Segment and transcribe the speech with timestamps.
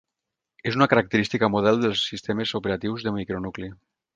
[0.69, 3.71] És una característica model dels sistemes operatius de micro-nucli.